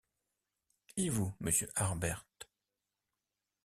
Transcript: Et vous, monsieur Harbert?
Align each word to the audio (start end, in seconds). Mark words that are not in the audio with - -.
Et 0.97 1.09
vous, 1.09 1.31
monsieur 1.41 1.69
Harbert? 1.75 2.25